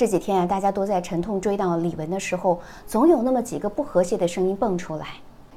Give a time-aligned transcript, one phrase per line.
[0.00, 5.08] 这几天啊，大家都在沉痛追悼李玟的时候，总有那么几个不和谐的声音蹦出来。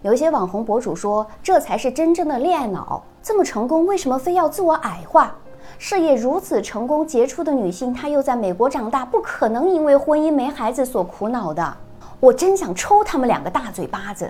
[0.02, 5.34] 有一些网红博主说，这才是真正的恋爱脑，这么成功，为什么非要自我矮化？
[5.78, 11.78] 事业如此成功杰出的女性，她又在美国长大，不可能因为婚姻没孩子所苦恼的。
[12.20, 14.30] 我真想抽他们两个大嘴巴子！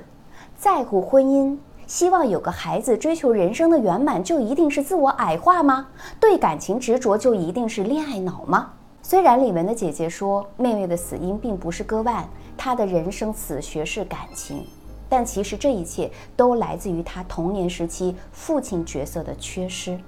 [0.56, 1.58] 在乎婚姻，
[1.88, 5.88] 希望有个孩子，追求人生的圆满，就一定是自我矮化吗？
[6.20, 8.74] 对感情执着，就一定是恋爱脑吗？
[9.06, 12.26] 虽然李玟的姐姐说妹妹的死因并不是割腕，
[12.58, 14.66] 她的人生死穴是感情，
[15.10, 20.00] 但其实这一切都来自于她童年时期父亲角色的缺失。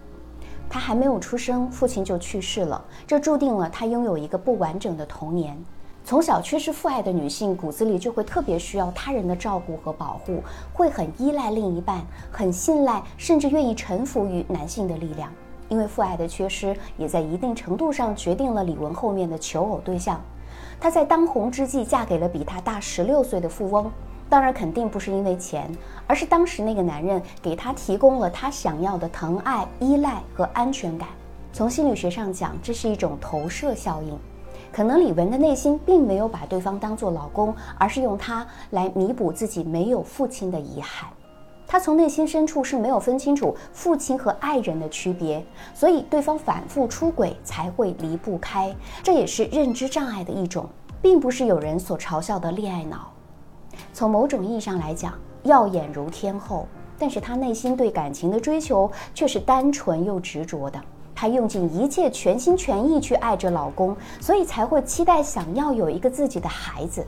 [0.69, 5.61] 她还没有出生，父亲就去世了，这注定了她拥有一个不完整的童年。
[6.05, 12.01] 从小缺失父爱的女性，骨子里就会特别需要他人的照顾和保护，会很依赖另一半，
[12.31, 15.29] 很信赖，甚至愿意臣服于男性的力量。
[15.69, 20.21] 因为父爱的缺失，也在一定程度上决定了李玟后面的求偶对象。
[20.79, 23.89] 她在当红之际嫁给了比她大十六岁的富翁，
[24.29, 25.69] 当然肯定不是因为钱，
[26.05, 31.07] 而是当时那个男人给她提供了她想要的疼爱、依赖和安全感。
[31.53, 34.17] 从心理学上讲，这是一种投射效应。
[34.71, 41.09] 可能李玟的内心并没有把对方当做老公，而是用他来弥补自己没有父亲的遗憾。
[41.75, 48.73] 他从内心深处是没有分清楚父亲和爱人的区别，所以对方反复出轨才会离不开。
[49.03, 50.69] 这也是认知障碍的一种，
[51.01, 53.11] 并不是有人所嘲笑的恋爱脑。
[53.91, 56.65] 从某种意义上来讲，耀眼如天后，
[56.97, 60.79] 但是她内心对感情的追求却是单纯又执着的。
[61.13, 67.05] 她用尽一切全心全意去爱着老公，所以才会期待想要有一个自己的孩子。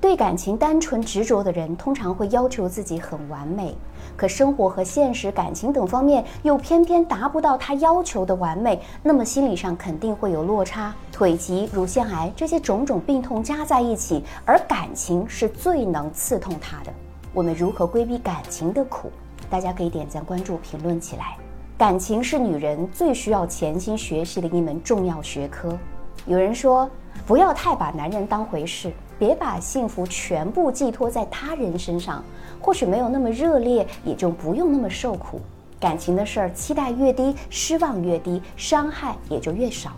[0.00, 3.76] 对感情单纯执着的人，通常会要求自己很完美，
[4.16, 10.94] 可生活和现实、感情等方面又偏偏达不到他要求的完美，那么心理上肯定会有落差。
[11.12, 16.90] 腿疾、乳腺癌这些种种病痛加在一起，而感情是最能刺痛他的。
[17.34, 19.10] 我们如何规避感情的苦？
[19.50, 21.36] 大家可以点赞、关注、评论起来。
[21.76, 25.76] 感情是女人最需要潜心学习的一门重要学科。
[26.24, 26.88] 有人说，
[27.26, 28.90] 不要太把男人当回事。
[29.20, 32.24] 别把幸福全部寄托在他人身上，
[32.58, 35.38] 或许没有那么热烈，也就不用那么受苦。
[35.78, 39.92] 感情的事儿，期待越低，失望越低，伤害也就越少。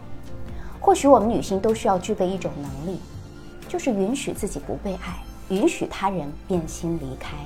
[0.81, 2.99] 或许我们女性都需要具备一种能力，
[3.69, 7.37] 就是允许自己不被爱，允许他人变心离开，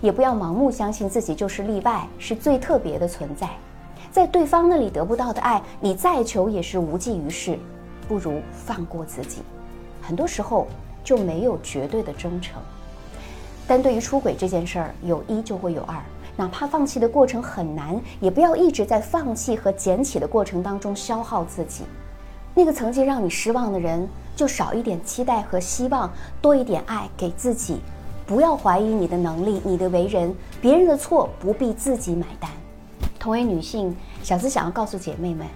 [0.00, 3.50] 也不要盲目相信自己就是例外，是最特别的存在。
[4.10, 7.58] 在对方那里得不到的爱，你再求也是无济于事，
[8.08, 9.42] 不如放过自己。
[10.00, 10.66] 很多时候。
[11.08, 12.60] 就没有绝对的忠诚，
[13.66, 15.96] 但对于出轨这件事儿，有一就会有二，
[16.36, 21.84] 哪怕放弃的过程很难，也不要一直在放弃和捡起的过程当中消耗自己。
[22.54, 27.80] 那个曾经让你失望的人，就少一点期待和希望，多一点爱给自己。
[28.26, 32.50] 不要怀疑你的能力，你的为人，别人的错不必自己买单。
[33.18, 35.46] 同为女性，小资想要告诉姐妹们。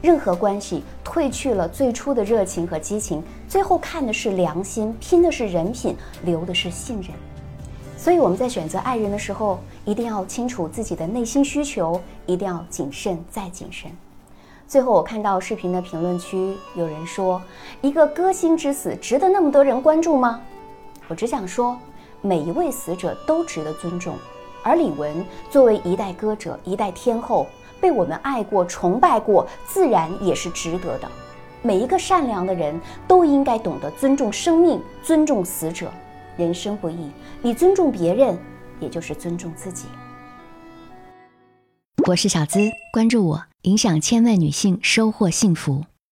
[0.00, 7.10] 任何关系褪去了最初的热情和激情，最后看的是良心，拼的是人品，留的是信任。
[7.96, 13.90] 所以我们在选择爱人的时候，一定要清楚自己的内心需求，一定要谨慎再谨慎。
[14.68, 17.42] 最后，我看到视频的评论区有人说
[17.82, 20.40] ：“一个歌星之死，值得那么多人关注吗？”
[21.08, 21.76] 我只想说，
[22.20, 24.14] 每一位死者都值得尊重。
[24.62, 27.46] 而李玟作为一代歌者，一代天后。
[27.80, 31.08] 被我们爱过、崇拜过，自然也是值得的。
[31.62, 35.90] 每一个善良的人都应该懂得尊重生命、尊重死者。
[36.36, 37.10] 人生不易，
[37.42, 38.38] 你尊重别人，
[38.78, 39.86] 也就是尊重自己。
[42.06, 42.60] 我是小资，
[42.92, 45.84] 关注我，影响千万女性，收获幸福。